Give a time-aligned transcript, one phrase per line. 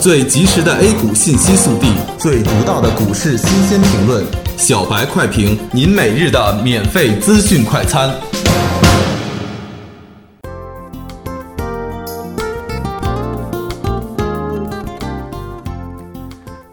[0.00, 4.24] 最及时的 A 股信息速递，最独到的股市新鲜评论，
[4.56, 8.08] 小白快评，您每日的免费资讯快餐。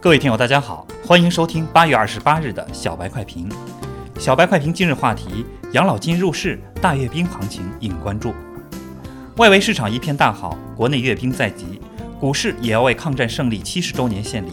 [0.00, 3.48] 各位听友，大家好，欢迎收听八月二十八日的小白快评。
[4.20, 8.32] 小白快评今日话题：养老金入市，大阅兵行情引关注。
[9.38, 11.80] 外围市场一片大好，国内阅兵在即。
[12.18, 14.52] 股市也要为抗战胜利七十周年献礼。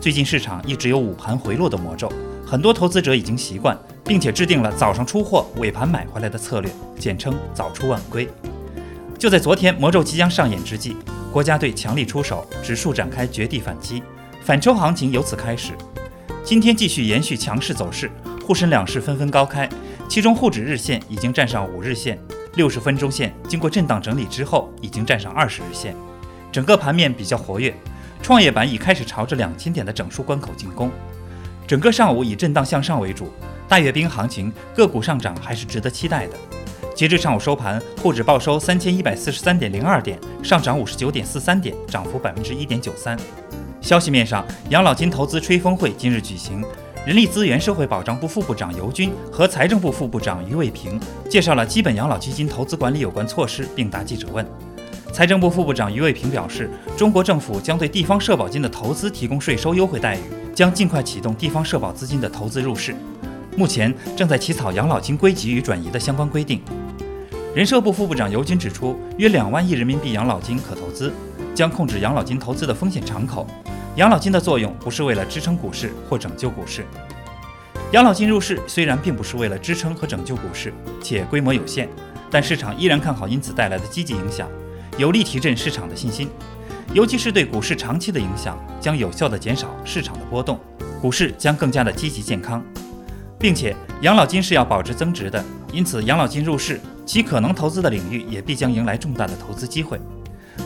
[0.00, 2.10] 最近市场一直有午盘回落的魔咒，
[2.44, 8.28] 很多投资者已经习惯，并且制定了早上出货、尾盘买回来的策略，简称“早出晚归”。
[9.16, 10.96] 就在昨天魔咒即将上演之际，
[11.32, 14.02] 国家队强力出手，指数展开绝地反击，
[14.42, 15.74] 反抽行情由此开始。
[16.42, 18.10] 今天继续延续强势走势，
[18.44, 19.68] 沪深两市纷纷高开，
[20.08, 22.18] 其中沪指日线已经站上五日线，
[22.56, 25.94] 六十分钟线经过震荡整理之后，已经站上二十日线。
[26.52, 27.74] 整个盘面比较活跃，
[28.22, 30.90] 创业板已开始朝着两千点的整数关口进攻。
[31.66, 33.32] 整个上午以震荡向上为主，
[33.68, 36.32] 大阅兵行情个股上涨还是值得期待的。
[36.94, 43.18] 截至上午收盘，沪指报收三千一百四十三点零二点，上涨五十九点四三点，涨幅百分之一点九三。
[43.82, 46.64] 消息面上，养老金投资吹风会今日举行，
[47.04, 54.46] 人力资源社会保障部副部长尤军和财政部副部长于卫平介绍了基本养老基金投资管理有关措施，并答记者问。
[55.16, 60.20] 财政部副部长于卫平表示，中国政府将对地方社保金的投资提供税收优惠待遇，
[60.54, 62.94] 将尽快启动地方社保资金的投资入市。
[63.56, 66.60] 目前正在起草养老金归集与转移的相关规定。
[67.54, 71.10] 人社部副部长尤军指出，约两万亿人民币养老金可投资，
[71.54, 73.46] 将控制养老金投资的风险敞口。
[73.94, 76.84] 养老金的作用不是为了支撑股市或拯救股市。
[77.92, 81.88] 养老金入市虽然并不是为了支撑和拯救股市，且规模有限，
[82.30, 84.46] 但市场依然看好因此带来的积极影响。
[84.98, 86.28] 有力提振市场的信心，
[86.94, 90.58] 尤其是对股市长期的影响，将有效地减少市场的波动，
[91.02, 92.64] 股市将更加的积极健康，
[93.38, 100.00] 并且养老金是要保值增值的，因此养老金入市，其可能投资的领域也必将迎来重大的投资机会。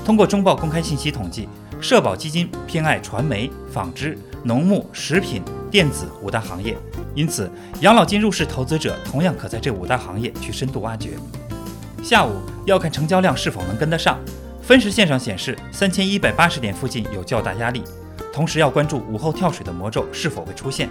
[0.05, 1.49] 通过中报公开信息统计，
[1.81, 5.43] 社保基金偏爱传媒、纺织、农牧、食品、
[5.73, 6.79] 电子五大行业，
[7.17, 11.11] 因此养老金入市投资者同样可在这五大行业去深度挖掘。
[12.03, 14.19] 下午要看成交量是否能跟得上，
[14.63, 17.85] 分时线上显示三千一百八十点附近有较大压力，
[18.33, 20.89] 同时要关注午后跳水的魔咒是否会出现。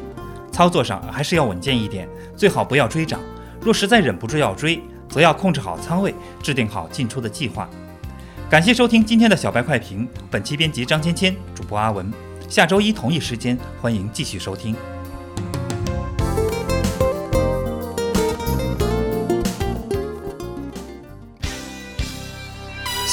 [0.51, 3.19] 操作上还是要稳健一点，最好不要追涨。
[3.59, 7.67] 若实在忍不住要追，则要控制好仓位，制定好进出的计划。
[8.49, 12.11] 感谢收听今天的小白快评，本期编辑张芊芊，主播阿文。
[12.47, 14.75] 下周一同一时间，欢迎继续收听。